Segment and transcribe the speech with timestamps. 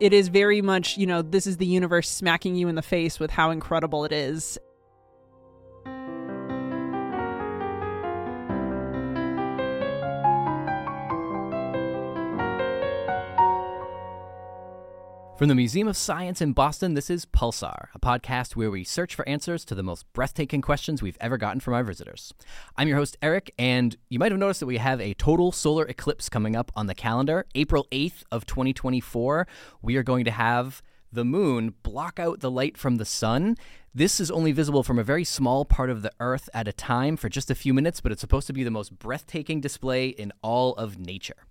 [0.00, 3.18] it is very much, you know, this is the universe smacking you in the face
[3.18, 4.58] with how incredible it is.
[15.38, 19.14] From the Museum of Science in Boston, this is Pulsar, a podcast where we search
[19.14, 22.34] for answers to the most breathtaking questions we've ever gotten from our visitors.
[22.76, 25.86] I'm your host, Eric, and you might have noticed that we have a total solar
[25.86, 27.46] eclipse coming up on the calendar.
[27.54, 29.46] April 8th of 2024,
[29.80, 30.82] we are going to have
[31.12, 33.56] the moon block out the light from the sun.
[33.94, 37.16] This is only visible from a very small part of the Earth at a time
[37.16, 40.32] for just a few minutes, but it's supposed to be the most breathtaking display in
[40.42, 41.46] all of nature.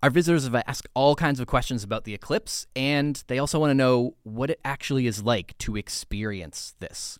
[0.00, 3.70] Our visitors have asked all kinds of questions about the eclipse, and they also want
[3.70, 7.18] to know what it actually is like to experience this.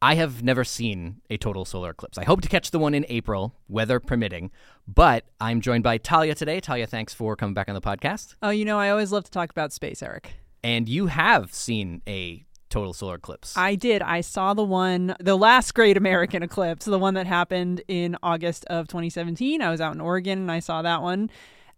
[0.00, 2.16] I have never seen a total solar eclipse.
[2.16, 4.52] I hope to catch the one in April, weather permitting,
[4.86, 6.60] but I'm joined by Talia today.
[6.60, 8.36] Talia, thanks for coming back on the podcast.
[8.40, 10.34] Oh, you know, I always love to talk about space, Eric.
[10.62, 13.56] And you have seen a total solar eclipse.
[13.56, 14.00] I did.
[14.00, 18.64] I saw the one, the last great American eclipse, the one that happened in August
[18.66, 19.60] of 2017.
[19.60, 21.30] I was out in Oregon and I saw that one.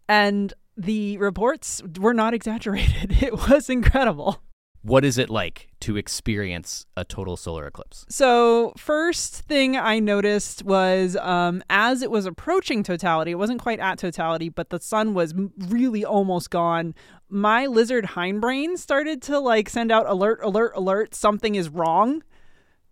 [0.09, 3.17] And the reports were not exaggerated.
[3.23, 4.43] It was incredible.
[4.85, 8.05] What is it like to experience a total solar eclipse?
[8.09, 13.79] So, first thing I noticed was um, as it was approaching totality, it wasn't quite
[13.79, 16.97] at totality, but the sun was really almost gone.
[17.29, 22.23] My lizard hindbrain started to like send out alert, alert, alert, something is wrong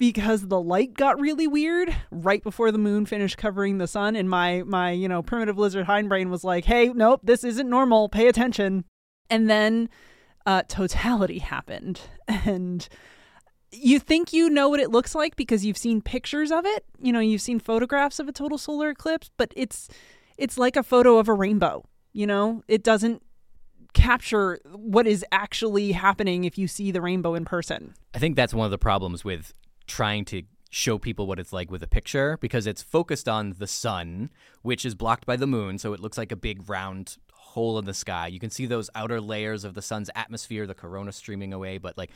[0.00, 4.28] because the light got really weird right before the moon finished covering the sun and
[4.28, 8.26] my my you know primitive lizard hindbrain was like hey nope this isn't normal pay
[8.26, 8.84] attention.
[9.32, 9.88] And then
[10.44, 12.00] uh, totality happened.
[12.44, 12.88] And
[13.70, 17.12] you think you know what it looks like because you've seen pictures of it you
[17.12, 19.88] know you've seen photographs of a total solar eclipse but it's
[20.36, 22.62] it's like a photo of a rainbow you know?
[22.68, 23.22] It doesn't
[23.92, 27.94] capture what is actually happening if you see the rainbow in person.
[28.14, 29.52] I think that's one of the problems with
[29.90, 33.66] trying to show people what it's like with a picture because it's focused on the
[33.66, 34.30] sun,
[34.62, 37.84] which is blocked by the moon, so it looks like a big round hole in
[37.84, 38.28] the sky.
[38.28, 41.98] You can see those outer layers of the sun's atmosphere, the corona streaming away, but
[41.98, 42.10] like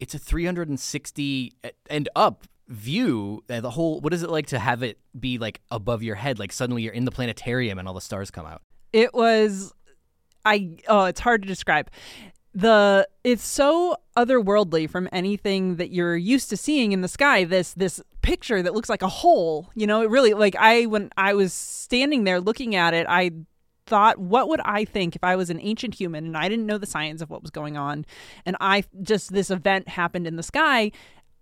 [0.00, 1.52] it's a 360
[1.90, 3.44] and up view.
[3.50, 6.38] Uh, the whole what is it like to have it be like above your head
[6.38, 8.62] like suddenly you're in the planetarium and all the stars come out?
[8.94, 9.74] It was
[10.46, 11.90] I oh, it's hard to describe
[12.54, 17.74] the it's so otherworldly from anything that you're used to seeing in the sky this
[17.74, 20.02] this picture that looks like a hole you know?
[20.02, 23.30] It really like i when i was standing there looking at it i
[23.86, 26.78] thought what would i think if i was an ancient human and i didn't know
[26.78, 28.04] the science of what was going on
[28.44, 30.90] and i just this event happened in the sky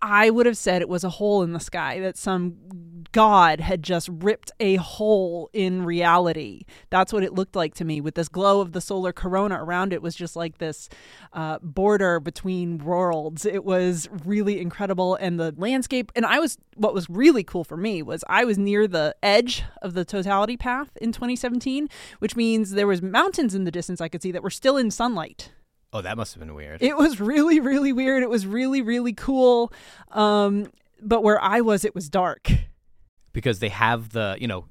[0.01, 2.55] I would have said it was a hole in the sky, that some
[3.11, 6.63] god had just ripped a hole in reality.
[6.89, 9.93] That's what it looked like to me, with this glow of the solar corona around
[9.93, 10.89] it was just like this
[11.33, 13.45] uh, border between worlds.
[13.45, 15.15] It was really incredible.
[15.15, 18.57] And the landscape, and I was, what was really cool for me was I was
[18.57, 21.89] near the edge of the totality path in 2017,
[22.19, 24.91] which means there was mountains in the distance I could see that were still in
[24.91, 25.51] sunlight.
[25.91, 26.83] Oh, that must have been weird.
[26.83, 28.21] It was really, really weird.
[28.21, 29.73] It was really, really cool.
[30.11, 30.71] Um,
[31.01, 32.51] but where I was, it was dark.
[33.33, 34.65] Because they have the, you know,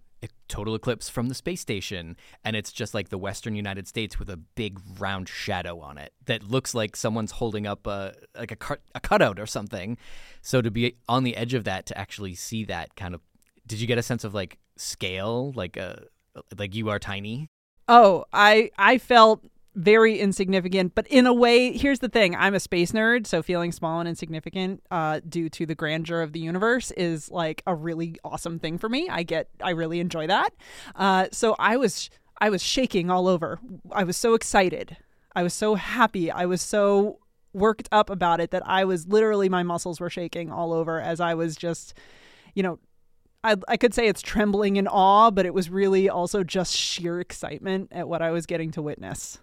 [0.48, 4.28] total eclipse from the space station, and it's just like the western United States with
[4.30, 8.56] a big round shadow on it that looks like someone's holding up a like a,
[8.56, 9.96] cut, a cutout or something.
[10.42, 13.20] So to be on the edge of that, to actually see that kind of,
[13.66, 16.04] did you get a sense of like scale, like a
[16.56, 17.48] like you are tiny?
[17.86, 19.44] Oh, I I felt
[19.78, 23.70] very insignificant, but in a way, here's the thing I'm a space nerd, so feeling
[23.70, 28.16] small and insignificant uh, due to the grandeur of the universe is like a really
[28.24, 29.08] awesome thing for me.
[29.08, 30.50] I get, I really enjoy that.
[30.96, 33.60] Uh, so I was, I was shaking all over.
[33.92, 34.96] I was so excited.
[35.36, 36.28] I was so happy.
[36.28, 37.20] I was so
[37.52, 41.20] worked up about it that I was literally, my muscles were shaking all over as
[41.20, 41.94] I was just,
[42.52, 42.80] you know,
[43.44, 47.20] I, I could say it's trembling in awe, but it was really also just sheer
[47.20, 49.38] excitement at what I was getting to witness.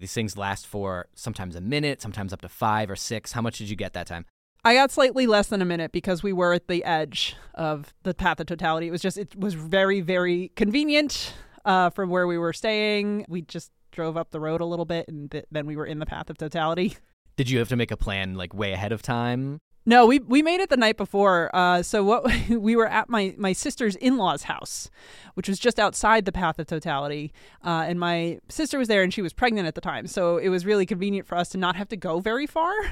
[0.00, 3.32] These things last for sometimes a minute, sometimes up to five or six.
[3.32, 4.26] How much did you get that time?
[4.64, 8.14] I got slightly less than a minute because we were at the edge of the
[8.14, 8.86] path of totality.
[8.88, 11.34] It was just, it was very, very convenient
[11.64, 13.24] uh, from where we were staying.
[13.28, 15.98] We just drove up the road a little bit and th- then we were in
[15.98, 16.96] the path of totality.
[17.36, 19.60] Did you have to make a plan like way ahead of time?
[19.88, 21.48] No, we we made it the night before.
[21.56, 24.90] Uh, so what we were at my my sister's in laws' house,
[25.32, 27.32] which was just outside the path of totality,
[27.64, 30.50] uh, and my sister was there, and she was pregnant at the time, so it
[30.50, 32.74] was really convenient for us to not have to go very far.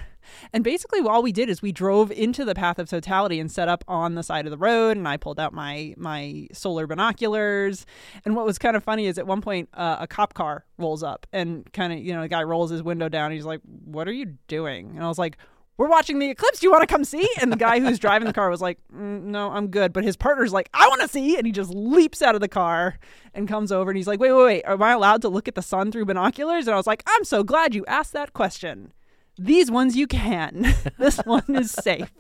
[0.53, 3.69] And basically, all we did is we drove into the path of totality and set
[3.69, 7.87] up on the side of the road, and I pulled out my my solar binoculars.
[8.25, 11.05] And what was kind of funny is at one point uh, a cop car rolls
[11.05, 13.31] up, and kind of you know the guy rolls his window down.
[13.31, 15.39] he's like, "What are you doing?" And I was like
[15.79, 16.61] we're watching the eclipse.
[16.61, 17.29] Do you want to come see?
[17.39, 19.93] And the guy who's driving the car was like, mm, no, I'm good.
[19.93, 21.37] But his partner's like, I want to see.
[21.37, 22.99] And he just leaps out of the car
[23.35, 24.63] and comes over and he's like, wait, wait, wait.
[24.65, 26.67] Am I allowed to look at the sun through binoculars?
[26.67, 28.93] And I was like, I'm so glad you asked that question.
[29.39, 30.75] These ones you can.
[30.99, 32.13] this one is safe.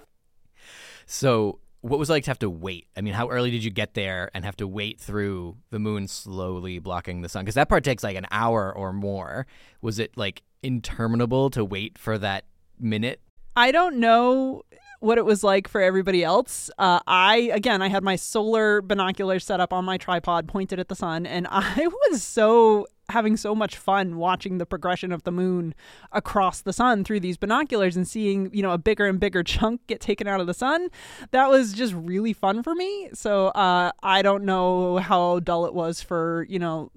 [1.06, 2.88] So, what was it like to have to wait?
[2.96, 6.08] I mean, how early did you get there and have to wait through the moon
[6.08, 7.44] slowly blocking the sun?
[7.44, 9.46] Because that part takes like an hour or more.
[9.80, 12.44] Was it like interminable to wait for that
[12.80, 13.20] minute
[13.56, 14.62] I don't know
[15.00, 16.70] what it was like for everybody else.
[16.78, 20.88] Uh, I again, I had my solar binoculars set up on my tripod, pointed at
[20.88, 25.30] the sun, and I was so having so much fun watching the progression of the
[25.30, 25.74] moon
[26.10, 29.86] across the sun through these binoculars and seeing you know a bigger and bigger chunk
[29.86, 30.88] get taken out of the sun.
[31.30, 33.08] That was just really fun for me.
[33.14, 36.90] So uh, I don't know how dull it was for you know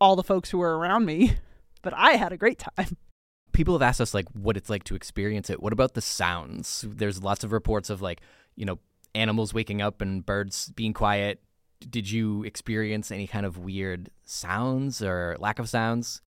[0.00, 1.36] all the folks who were around me,
[1.82, 2.96] but I had a great time
[3.54, 5.62] people have asked us like what it's like to experience it.
[5.62, 6.84] What about the sounds?
[6.86, 8.20] There's lots of reports of like,
[8.56, 8.78] you know,
[9.14, 11.40] animals waking up and birds being quiet.
[11.88, 16.20] Did you experience any kind of weird sounds or lack of sounds?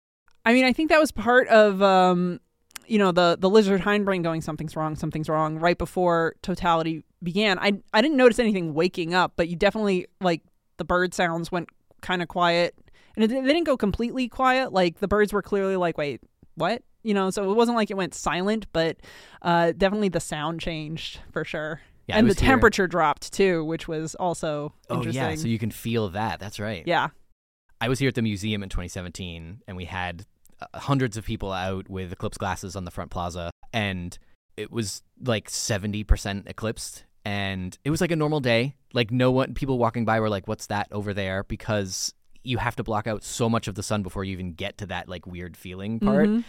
[0.45, 2.41] I mean, I think that was part of um,
[2.87, 7.59] you know, the the lizard hindbrain going something's wrong, something's wrong right before totality began.
[7.59, 10.43] I I didn't notice anything waking up, but you definitely like
[10.77, 11.69] the bird sounds went
[12.03, 12.75] kind of quiet.
[13.17, 14.73] And it, they didn't go completely quiet.
[14.73, 16.21] Like the birds were clearly like, "Wait,
[16.57, 18.97] what?" You know, so it wasn't like it went silent, but
[19.43, 21.81] uh, definitely the sound changed for sure.
[22.07, 22.49] Yeah, and the here.
[22.49, 25.23] temperature dropped too, which was also oh interesting.
[25.23, 26.41] yeah, so you can feel that.
[26.41, 26.83] That's right.
[26.87, 27.09] Yeah,
[27.81, 30.27] I was here at the museum in 2017, and we had
[30.61, 34.19] uh, hundreds of people out with eclipse glasses on the front plaza, and
[34.57, 38.75] it was like 70% eclipsed, and it was like a normal day.
[38.93, 42.13] Like no one, people walking by were like, "What's that over there?" Because
[42.43, 44.87] you have to block out so much of the sun before you even get to
[44.87, 46.29] that like weird feeling part.
[46.29, 46.41] Mm-hmm.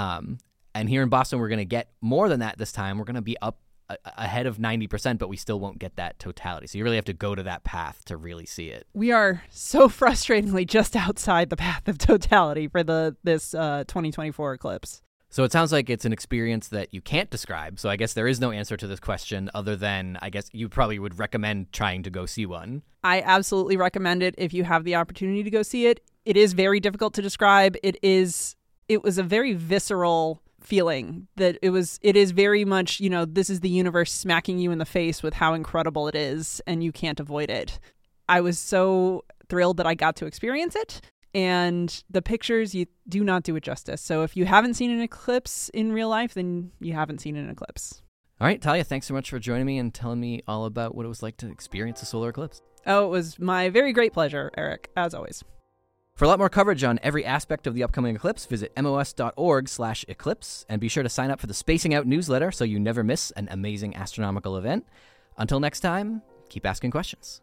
[0.00, 0.38] Um,
[0.74, 2.98] and here in Boston, we're going to get more than that this time.
[2.98, 3.58] We're going to be up
[3.88, 6.66] a- ahead of 90%, but we still won't get that totality.
[6.68, 8.86] So you really have to go to that path to really see it.
[8.94, 14.54] We are so frustratingly just outside the path of totality for the this uh, 2024
[14.54, 15.02] eclipse.
[15.32, 17.78] So it sounds like it's an experience that you can't describe.
[17.78, 20.68] So I guess there is no answer to this question other than I guess you
[20.68, 22.82] probably would recommend trying to go see one.
[23.04, 26.00] I absolutely recommend it if you have the opportunity to go see it.
[26.24, 27.76] It is very difficult to describe.
[27.84, 28.56] It is
[28.90, 33.24] it was a very visceral feeling that it was it is very much you know
[33.24, 36.82] this is the universe smacking you in the face with how incredible it is and
[36.82, 37.78] you can't avoid it.
[38.28, 41.00] I was so thrilled that i got to experience it.
[41.32, 44.00] And the pictures you do not do it justice.
[44.00, 47.48] So if you haven't seen an eclipse in real life then you haven't seen an
[47.48, 48.02] eclipse.
[48.40, 51.06] All right talia thanks so much for joining me and telling me all about what
[51.06, 52.60] it was like to experience a solar eclipse.
[52.86, 55.44] Oh it was my very great pleasure eric as always
[56.20, 60.78] for a lot more coverage on every aspect of the upcoming eclipse, visit mos.org/eclipse and
[60.78, 63.48] be sure to sign up for the Spacing Out newsletter so you never miss an
[63.50, 64.84] amazing astronomical event.
[65.38, 66.20] Until next time,
[66.50, 67.40] keep asking questions.